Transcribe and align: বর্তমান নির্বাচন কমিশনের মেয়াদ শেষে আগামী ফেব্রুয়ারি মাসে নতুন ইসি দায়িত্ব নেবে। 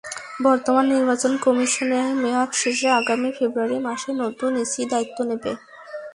বর্তমান 0.43 0.85
নির্বাচন 0.93 1.33
কমিশনের 1.37 2.07
মেয়াদ 2.21 2.49
শেষে 2.53 2.87
আগামী 2.99 3.29
ফেব্রুয়ারি 3.37 3.77
মাসে 3.79 4.09
নতুন 4.23 4.51
ইসি 4.63 4.81
দায়িত্ব 4.91 5.17
নেবে। 5.29 5.51